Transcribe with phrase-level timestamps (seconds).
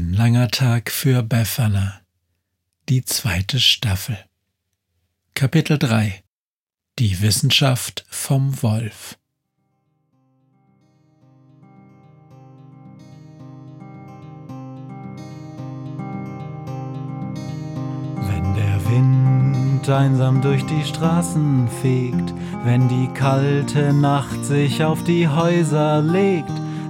[0.00, 2.00] Ein langer Tag für Befana.
[2.88, 4.16] Die zweite Staffel.
[5.34, 6.22] Kapitel 3
[6.98, 9.18] Die Wissenschaft vom Wolf.
[18.26, 22.32] Wenn der Wind einsam durch die Straßen fegt,
[22.64, 26.69] wenn die kalte Nacht sich auf die Häuser legt,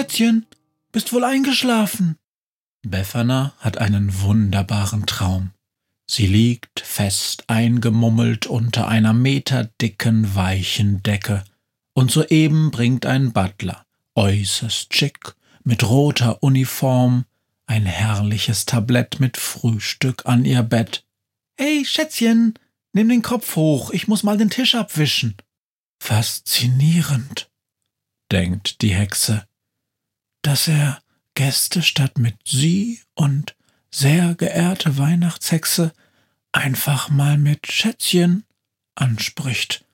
[0.00, 0.46] Schätzchen,
[0.92, 2.16] bist wohl eingeschlafen?
[2.80, 5.50] Befana hat einen wunderbaren Traum.
[6.06, 11.44] Sie liegt fest eingemummelt unter einer meterdicken weichen Decke,
[11.92, 13.84] und soeben bringt ein Butler,
[14.14, 15.34] äußerst schick,
[15.64, 17.26] mit roter Uniform,
[17.66, 21.04] ein herrliches Tablett mit Frühstück an ihr Bett.
[21.58, 22.54] Hey, Schätzchen,
[22.94, 25.36] nimm den Kopf hoch, ich muss mal den Tisch abwischen.
[26.02, 27.50] Faszinierend,
[28.32, 29.44] denkt die Hexe,
[30.42, 31.00] dass er
[31.34, 33.56] Gäste statt mit Sie und
[33.90, 35.92] sehr geehrte Weihnachtshexe
[36.52, 38.44] einfach mal mit Schätzchen
[38.94, 39.84] anspricht.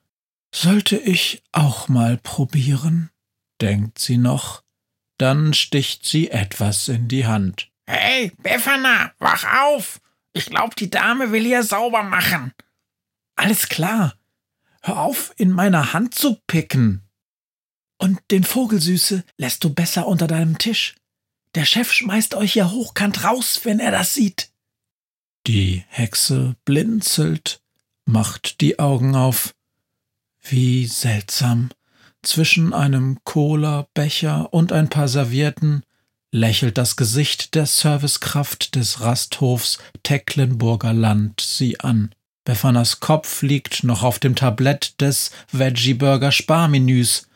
[0.53, 3.09] Sollte ich auch mal probieren,
[3.61, 4.63] denkt sie noch,
[5.17, 7.69] dann sticht sie etwas in die Hand.
[7.85, 9.99] Hey, Befana, wach auf!
[10.33, 12.53] Ich glaub, die Dame will hier sauber machen.
[13.35, 14.13] Alles klar.
[14.83, 17.06] Hör auf, in meiner Hand zu picken.
[17.97, 20.95] Und den Vogelsüße lässt du besser unter deinem Tisch.
[21.55, 24.51] Der Chef schmeißt euch ja hochkant raus, wenn er das sieht.
[25.47, 27.61] Die Hexe blinzelt,
[28.05, 29.55] macht die Augen auf.
[30.41, 31.69] Wie seltsam.
[32.21, 35.83] Zwischen einem Cola-Becher und ein paar Servietten
[36.31, 42.13] lächelt das Gesicht der Servicekraft des Rasthofs Tecklenburger Land sie an.
[42.43, 47.26] Befanas Kopf liegt noch auf dem Tablett des Veggie-Burger Sparmenüs,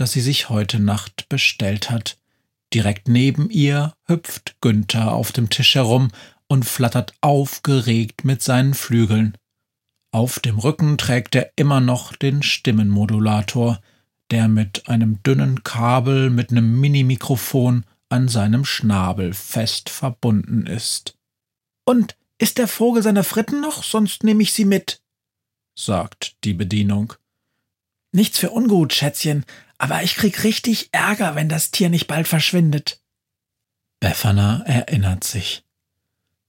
[0.00, 2.18] das sie sich heute Nacht bestellt hat.
[2.72, 6.10] Direkt neben ihr hüpft Günther auf dem Tisch herum
[6.46, 9.36] und flattert aufgeregt mit seinen Flügeln.
[10.12, 13.80] Auf dem Rücken trägt er immer noch den Stimmenmodulator,
[14.30, 21.16] der mit einem dünnen Kabel mit einem Minimikrofon an seinem Schnabel fest verbunden ist.
[21.84, 23.82] Und ist der Vogel seiner Fritten noch?
[23.82, 25.02] Sonst nehme ich sie mit,
[25.74, 27.14] sagt die Bedienung.
[28.12, 29.44] Nichts für ungut, Schätzchen,
[29.78, 33.00] aber ich krieg richtig Ärger, wenn das Tier nicht bald verschwindet.
[34.00, 35.64] Befana erinnert sich.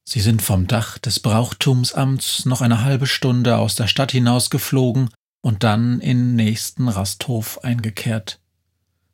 [0.03, 5.09] Sie sind vom Dach des Brauchtumsamts noch eine halbe Stunde aus der Stadt hinausgeflogen
[5.42, 8.40] und dann in nächsten Rasthof eingekehrt.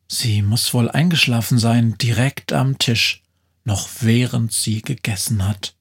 [0.08, 3.24] Sie muss wohl eingeschlafen sein, direkt am Tisch,
[3.64, 5.76] noch während sie gegessen hat.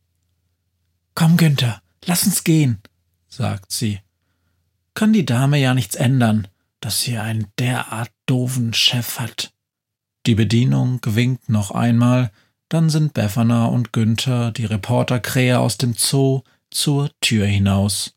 [1.14, 2.80] Komm, Günther, lass uns gehen,
[3.28, 4.00] sagt sie.
[4.94, 6.48] Kann die Dame ja nichts ändern,
[6.84, 9.54] dass sie einen derart doofen Chef hat.
[10.26, 12.30] Die Bedienung winkt noch einmal,
[12.68, 18.16] dann sind Befana und Günther, die Reporterkrähe aus dem Zoo, zur Tür hinaus.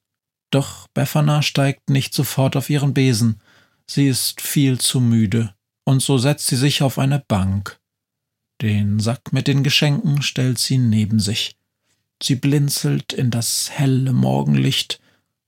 [0.52, 3.40] Doch Befana steigt nicht sofort auf ihren Besen.
[3.86, 5.54] Sie ist viel zu müde
[5.86, 7.80] und so setzt sie sich auf eine Bank.
[8.62, 11.56] Den Sack mit den Geschenken stellt sie neben sich.
[12.22, 15.00] Sie blinzelt in das helle Morgenlicht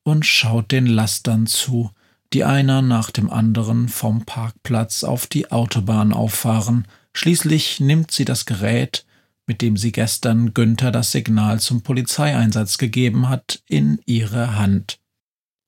[0.03, 1.91] und schaut den Lastern zu,
[2.33, 6.87] die einer nach dem anderen vom Parkplatz auf die Autobahn auffahren.
[7.13, 9.05] Schließlich nimmt sie das Gerät,
[9.47, 14.99] mit dem sie gestern Günther das Signal zum Polizeieinsatz gegeben hat, in ihre Hand.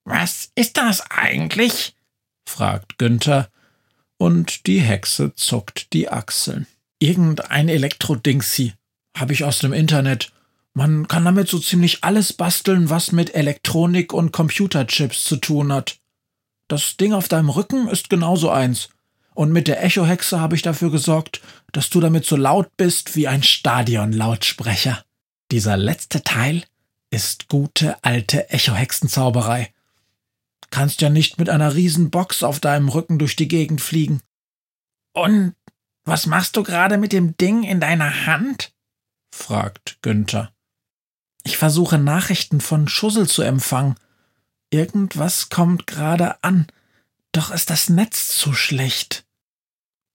[0.05, 1.95] Was ist das eigentlich?
[2.47, 3.49] fragt Günther
[4.17, 6.67] und die Hexe zuckt die Achseln.
[6.99, 8.73] Irgendein Elektrodingsi.
[9.17, 10.31] Hab ich aus dem Internet.
[10.73, 16.00] Man kann damit so ziemlich alles basteln, was mit Elektronik und Computerchips zu tun hat.
[16.71, 18.89] Das Ding auf deinem Rücken ist genauso eins.
[19.33, 21.41] Und mit der Echohexe habe ich dafür gesorgt,
[21.71, 25.03] dass du damit so laut bist wie ein Stadionlautsprecher.
[25.51, 26.63] Dieser letzte Teil
[27.09, 29.73] ist gute alte Echohexenzauberei.
[30.69, 34.21] Kannst ja nicht mit einer Riesenbox auf deinem Rücken durch die Gegend fliegen.
[35.13, 35.55] Und
[36.05, 38.73] was machst du gerade mit dem Ding in deiner Hand?
[39.33, 40.53] fragt Günther.
[41.43, 43.95] Ich versuche Nachrichten von Schussel zu empfangen.
[44.71, 46.67] Irgendwas kommt gerade an,
[47.31, 49.25] doch ist das Netz zu schlecht.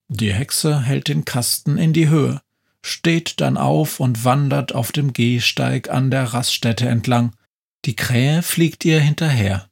[0.09, 2.41] Die Hexe hält den Kasten in die Höhe,
[2.83, 7.37] steht dann auf und wandert auf dem Gehsteig an der Raststätte entlang.
[7.85, 9.71] Die Krähe fliegt ihr hinterher.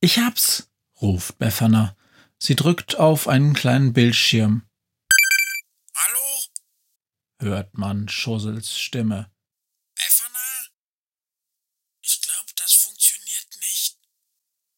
[0.00, 0.70] Ich hab's,
[1.00, 1.96] ruft Befana.
[2.38, 4.68] Sie drückt auf einen kleinen Bildschirm.
[5.96, 6.40] Hallo?
[7.40, 9.30] hört man Schussels Stimme.
[9.94, 10.68] Befana?
[12.02, 13.98] Ich glaube, das funktioniert nicht.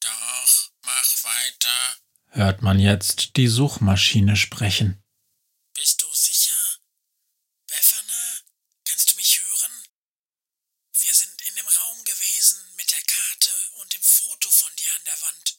[0.00, 1.97] Doch, mach weiter.
[2.37, 5.03] Hört man jetzt die Suchmaschine sprechen.
[5.73, 6.79] Bist du sicher?
[7.67, 8.41] Befana,
[8.85, 9.73] kannst du mich hören?
[11.00, 13.50] Wir sind in dem Raum gewesen mit der Karte
[13.81, 15.59] und dem Foto von dir an der Wand.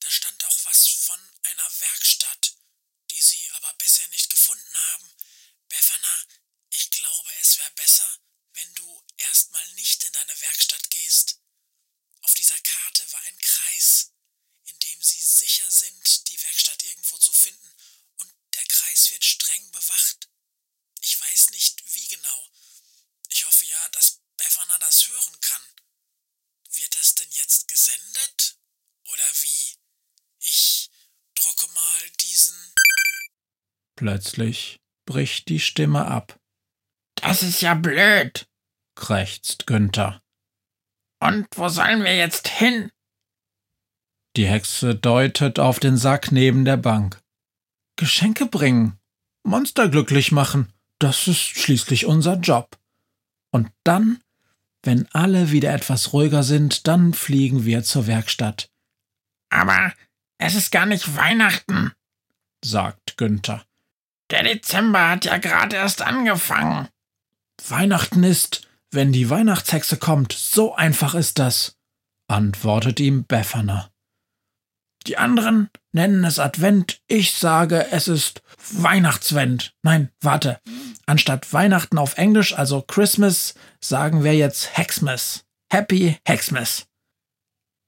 [0.00, 2.56] Da stand auch was von einer Werkstatt,
[3.10, 5.08] die sie aber bisher nicht gefunden haben.
[5.68, 6.18] Befana,
[6.70, 8.18] ich glaube, es wäre besser,
[8.54, 11.40] wenn du erstmal nicht in deine Werkstatt gehst.
[12.22, 14.10] Auf dieser Karte war ein Kreis,
[14.66, 17.76] in dem sie sicher sind, die Werkstatt irgendwo zu finden,
[18.16, 20.28] und der Kreis wird streng bewacht.
[21.00, 22.48] Ich weiß nicht, wie genau.
[23.28, 25.62] Ich hoffe ja, dass Befana das hören kann.
[26.70, 28.58] Wird das denn jetzt gesendet?
[29.04, 29.78] Oder wie?
[30.40, 30.90] Ich
[31.34, 32.74] drucke mal diesen.
[34.08, 36.38] Plötzlich bricht die Stimme ab,
[37.14, 38.46] Das ist ja blöd.
[38.96, 40.20] krächzt Günther.
[41.22, 42.90] Und wo sollen wir jetzt hin?
[44.36, 47.18] Die Hexe deutet auf den Sack neben der Bank.
[47.96, 48.98] Geschenke bringen,
[49.42, 52.76] Monster glücklich machen, das ist schließlich unser Job.
[53.52, 54.20] Und dann,
[54.82, 58.68] wenn alle wieder etwas ruhiger sind, dann fliegen wir zur Werkstatt,
[59.48, 59.94] Aber
[60.36, 61.92] es ist gar nicht Weihnachten.
[62.62, 63.64] sagt Günther.
[64.30, 66.88] Der Dezember hat ja gerade erst angefangen.
[67.68, 71.76] Weihnachten ist, wenn die Weihnachtshexe kommt, so einfach ist das,
[72.28, 73.90] antwortet ihm Befana.
[75.06, 78.42] Die anderen nennen es Advent, ich sage, es ist
[78.72, 79.74] Weihnachtswend.
[79.82, 80.60] Nein, warte.
[81.04, 85.44] Anstatt Weihnachten auf Englisch, also Christmas, sagen wir jetzt Hexmas.
[85.70, 86.86] Happy Hexmas.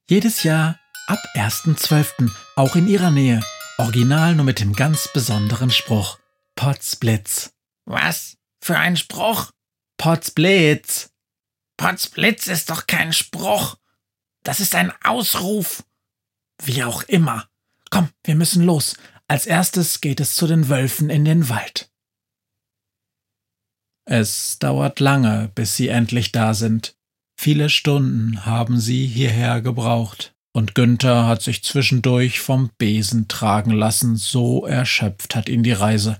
[0.09, 3.41] Jedes Jahr ab 1.12., auch in ihrer Nähe.
[3.79, 6.19] Original nur mit dem ganz besonderen Spruch.
[6.57, 7.53] Potzblitz.
[7.85, 8.35] Was?
[8.61, 9.51] Für ein Spruch?
[9.97, 11.13] Potzblitz.
[11.77, 13.77] Potzblitz ist doch kein Spruch.
[14.43, 15.85] Das ist ein Ausruf.
[16.61, 17.47] Wie auch immer.
[17.91, 18.97] Komm, wir müssen los.
[19.27, 21.91] Als erstes geht es zu den Wölfen in den Wald.
[24.05, 26.97] Es dauert lange, bis sie endlich da sind.
[27.39, 34.15] Viele Stunden haben sie hierher gebraucht, und Günther hat sich zwischendurch vom Besen tragen lassen,
[34.15, 36.19] so erschöpft hat ihn die Reise.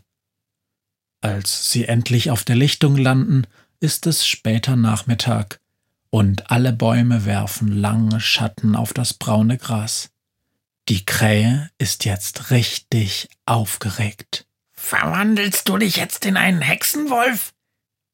[1.28, 3.48] Als sie endlich auf der Lichtung landen,
[3.82, 5.60] ist es später Nachmittag,
[6.10, 10.10] und alle Bäume werfen lange Schatten auf das braune Gras.
[10.88, 14.48] Die Krähe ist jetzt richtig aufgeregt.
[14.72, 17.54] Verwandelst du dich jetzt in einen Hexenwolf?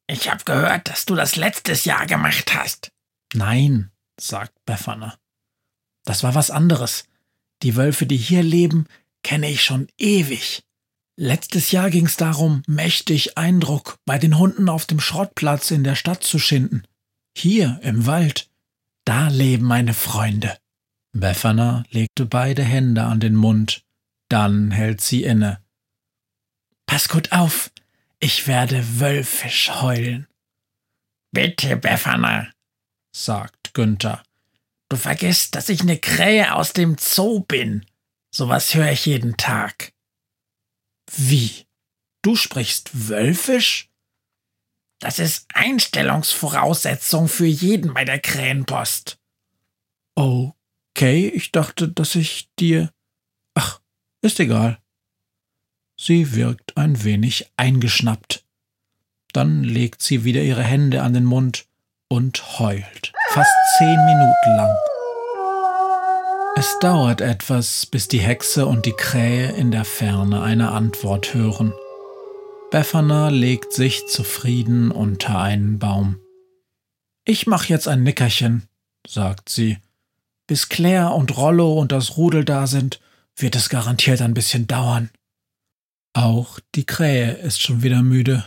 [0.08, 2.92] Ich hab gehört, dass du das letztes Jahr gemacht hast.
[3.36, 5.20] Nein, sagt Befana.
[6.04, 7.04] Das war was anderes.
[7.62, 8.88] Die Wölfe, die hier leben,
[9.22, 10.64] kenne ich schon ewig.
[11.16, 15.96] Letztes Jahr ging es darum, mächtig Eindruck bei den Hunden auf dem Schrottplatz in der
[15.96, 16.84] Stadt zu schinden.
[17.38, 18.50] Hier im Wald,
[19.06, 20.58] da leben meine Freunde.
[21.12, 23.84] Befana legte beide Hände an den Mund,
[24.30, 25.64] dann hält sie inne.
[26.88, 27.72] Pass gut auf,
[28.20, 30.28] ich werde wölfisch heulen,
[31.34, 32.52] Bitte, Befana.
[33.12, 34.22] sagt Günther.
[34.88, 37.88] Du vergisst, dass ich eine Krähe aus dem Zoo bin.
[38.30, 39.93] Sowas höre ich jeden Tag.
[41.16, 41.66] Wie?
[42.22, 43.90] Du sprichst Wölfisch?
[45.00, 49.20] Das ist Einstellungsvoraussetzung für jeden bei der Krähenpost.
[50.16, 52.90] Okay, ich dachte, dass ich dir.
[53.54, 53.82] Ach,
[54.22, 54.80] ist egal.
[55.98, 58.46] Sie wirkt ein wenig eingeschnappt.
[59.34, 61.66] Dann legt sie wieder ihre Hände an den Mund
[62.08, 64.93] und heult, fast zehn Minuten lang.
[66.56, 71.74] Es dauert etwas, bis die Hexe und die Krähe in der Ferne eine Antwort hören.
[72.70, 76.20] Befana legt sich zufrieden unter einen Baum.
[77.26, 78.68] Ich mach jetzt ein Nickerchen,
[79.08, 79.80] sagt sie.
[80.46, 83.00] Bis Claire und Rollo und das Rudel da sind,
[83.36, 85.10] wird es garantiert ein bisschen dauern.
[86.14, 88.46] Auch die Krähe ist schon wieder müde.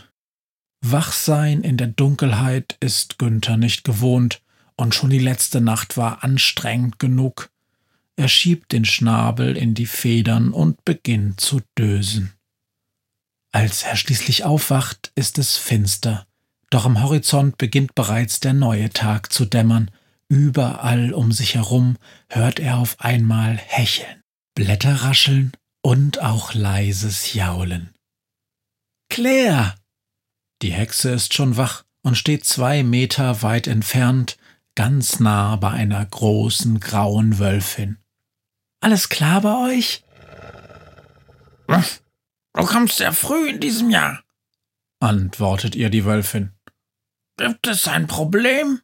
[0.79, 4.41] Wachsein in der Dunkelheit ist Günther nicht gewohnt,
[4.77, 7.49] und schon die letzte Nacht war anstrengend genug.
[8.19, 12.33] Er schiebt den Schnabel in die Federn und beginnt zu dösen.
[13.51, 16.27] Als er schließlich aufwacht, ist es finster,
[16.69, 19.91] doch am Horizont beginnt bereits der neue Tag zu dämmern.
[20.29, 21.97] Überall um sich herum
[22.27, 24.21] hört er auf einmal Hecheln,
[24.55, 27.93] Blätter rascheln und auch leises Jaulen.
[29.09, 29.75] Claire!
[30.61, 34.37] Die Hexe ist schon wach und steht zwei Meter weit entfernt,
[34.75, 37.97] ganz nah bei einer großen grauen Wölfin.
[38.79, 40.03] Alles klar bei euch?
[42.53, 44.23] Du kommst sehr früh in diesem Jahr,
[44.99, 46.53] antwortet ihr die Wölfin.
[47.37, 48.81] Gibt es ein Problem?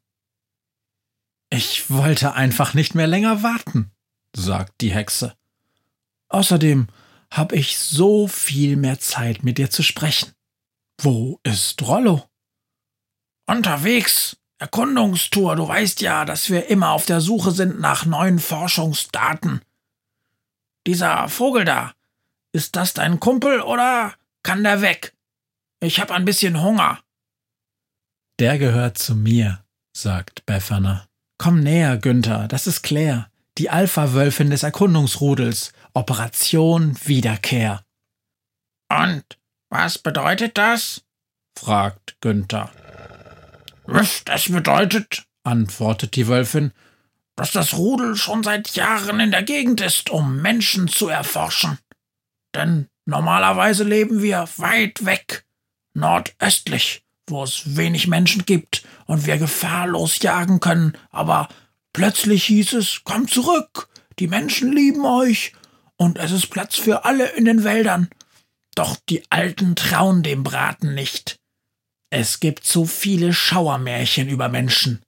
[1.49, 3.91] Ich wollte einfach nicht mehr länger warten,
[4.35, 5.35] sagt die Hexe.
[6.29, 6.87] Außerdem
[7.31, 10.33] habe ich so viel mehr Zeit, mit dir zu sprechen.
[11.01, 12.29] Wo ist Rollo?
[13.47, 14.37] Unterwegs.
[14.59, 15.55] Erkundungstour.
[15.55, 19.61] Du weißt ja, dass wir immer auf der Suche sind nach neuen Forschungsdaten.
[20.85, 21.93] Dieser Vogel da,
[22.51, 24.13] ist das dein Kumpel oder
[24.43, 25.13] kann der weg?
[25.79, 26.99] Ich hab ein bisschen Hunger.
[28.39, 29.63] Der gehört zu mir,
[29.95, 31.07] sagt Befana.
[31.37, 35.73] Komm näher, Günther, das ist Claire, die Alpha-Wölfin des Erkundungsrudels.
[35.93, 37.83] Operation Wiederkehr.
[38.89, 39.23] Und
[39.69, 41.03] was bedeutet das?
[41.57, 42.71] fragt Günther.
[44.25, 46.71] Das bedeutet, antwortet die Wölfin,
[47.35, 51.79] dass das Rudel schon seit Jahren in der Gegend ist, um Menschen zu erforschen.
[52.55, 55.45] Denn normalerweise leben wir weit weg,
[55.93, 61.49] nordöstlich, wo es wenig Menschen gibt und wir gefahrlos jagen können, aber
[61.93, 65.53] plötzlich hieß es, komm zurück, die Menschen lieben euch
[65.97, 68.09] und es ist Platz für alle in den Wäldern.
[68.75, 71.37] Doch die Alten trauen dem Braten nicht.
[72.09, 75.01] Es gibt so viele Schauermärchen über Menschen.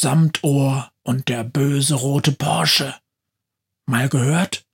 [0.00, 2.94] Samtohr und der böse rote Porsche.
[3.86, 4.64] Mal gehört?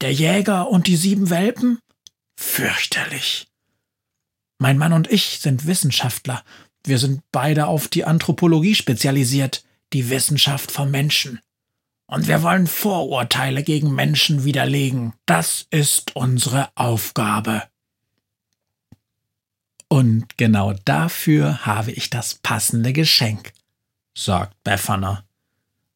[0.00, 1.80] Der Jäger und die sieben Welpen?
[2.36, 3.48] Fürchterlich.
[4.58, 6.44] Mein Mann und ich sind Wissenschaftler.
[6.84, 11.40] Wir sind beide auf die Anthropologie spezialisiert, die Wissenschaft vom Menschen.
[12.06, 15.12] Und wir wollen Vorurteile gegen Menschen widerlegen.
[15.26, 17.64] Das ist unsere Aufgabe.
[19.88, 23.52] Und genau dafür habe ich das passende Geschenk,
[24.18, 25.24] sagt Befana.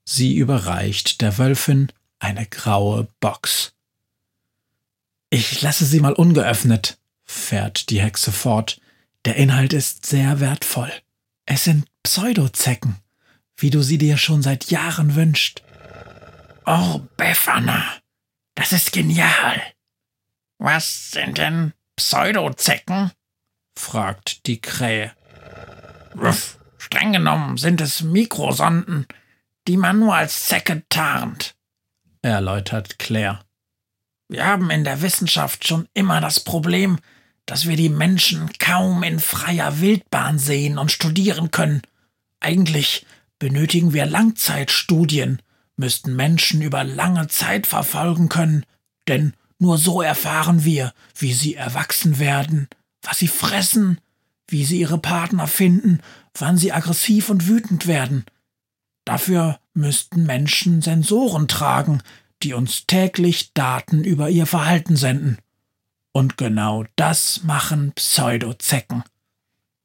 [0.05, 1.89] Sie überreicht der Wölfin
[2.19, 3.75] eine graue Box.
[5.31, 8.81] Ich lasse sie mal ungeöffnet, fährt die Hexe fort.
[9.25, 10.93] Der Inhalt ist sehr wertvoll.
[11.47, 12.97] Es sind Pseudozecken,
[13.57, 15.63] wie du sie dir schon seit Jahren wünschst.
[16.65, 17.85] Oh, Befana,
[18.55, 19.61] das ist genial.
[20.59, 23.11] Was sind denn Pseudozecken?
[23.77, 25.13] fragt die Krähe.
[26.15, 26.59] Ruff,
[26.93, 29.07] streng genommen sind es Mikrosonden,
[29.67, 31.55] die man nur als Zecke tarnt,
[32.21, 33.41] erläutert Claire.
[34.29, 36.99] Wir haben in der Wissenschaft schon immer das Problem,
[37.47, 41.81] dass wir die Menschen kaum in freier Wildbahn sehen und studieren können.
[42.41, 43.07] Eigentlich
[43.39, 45.41] benötigen wir Langzeitstudien,
[45.77, 48.67] müssten Menschen über lange Zeit verfolgen können,
[49.09, 52.69] denn nur so erfahren wir, wie sie erwachsen werden,
[53.01, 53.99] was sie fressen,
[54.47, 56.01] wie sie ihre Partner finden,
[56.35, 58.25] wann sie aggressiv und wütend werden.
[59.05, 62.03] Dafür müssten Menschen Sensoren tragen,
[62.43, 65.39] die uns täglich Daten über ihr Verhalten senden.
[66.13, 69.05] Und genau das machen Pseudozecken.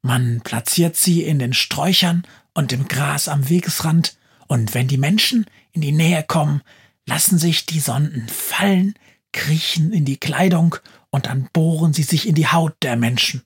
[0.01, 2.23] Man platziert sie in den Sträuchern
[2.53, 6.61] und im Gras am Wegesrand, und wenn die Menschen in die Nähe kommen,
[7.05, 8.93] lassen sich die Sonden fallen,
[9.33, 10.75] kriechen in die Kleidung
[11.09, 13.43] und dann bohren sie sich in die Haut der Menschen.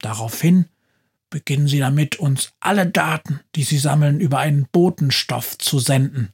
[0.00, 0.66] Daraufhin
[1.34, 6.32] beginnen sie damit, uns alle Daten, die sie sammeln, über einen Botenstoff zu senden,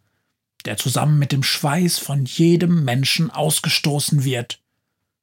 [0.66, 4.60] der zusammen mit dem Schweiß von jedem Menschen ausgestoßen wird.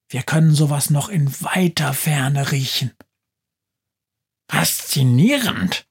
[0.10, 2.92] Wir können sowas noch in weiter Ferne riechen.
[4.50, 5.86] Faszinierend,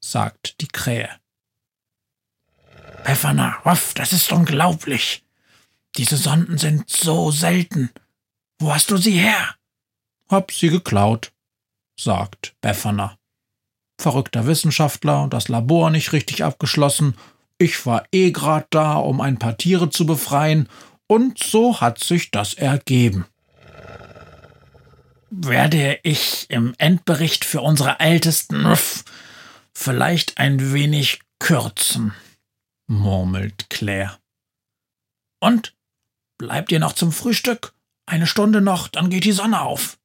[0.00, 1.08] sagt die Krähe.
[3.06, 5.24] Befana, Ruff, das ist unglaublich.
[5.96, 7.88] Diese Sonden sind so selten.
[8.58, 9.54] Wo hast du sie her?
[10.28, 11.32] Hab sie geklaut,
[11.98, 13.18] sagt Befana.
[14.00, 17.16] Verrückter Wissenschaftler, das Labor nicht richtig abgeschlossen.
[17.58, 20.68] Ich war eh grad da, um ein paar Tiere zu befreien,
[21.06, 23.26] und so hat sich das ergeben.
[25.30, 28.66] Werde ich im Endbericht für unsere Ältesten
[29.74, 32.14] vielleicht ein wenig kürzen
[32.86, 34.18] murmelt Claire.
[35.40, 35.74] Und?
[36.38, 37.74] Bleibt ihr noch zum Frühstück?
[38.06, 39.98] Eine Stunde noch, dann geht die Sonne auf.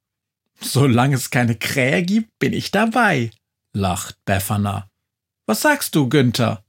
[0.61, 3.31] Solange es keine Krähe gibt, bin ich dabei,
[3.73, 4.89] lacht Befana.
[5.45, 6.63] Was sagst du, Günther?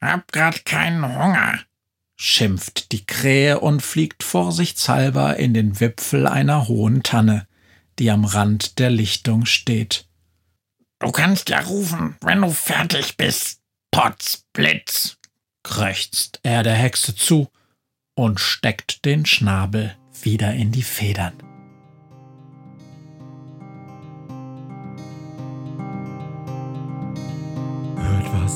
[0.00, 1.58] Hab grad keinen Hunger,
[2.16, 7.46] schimpft die Krähe und fliegt vorsichtshalber in den Wipfel einer hohen Tanne,
[7.98, 10.06] die am Rand der Lichtung steht.
[11.00, 13.60] Du kannst ja rufen, wenn du fertig bist.
[13.90, 15.18] Potzblitz,
[15.62, 17.50] krächzt er der Hexe zu
[18.14, 21.49] und steckt den Schnabel wieder in die Federn.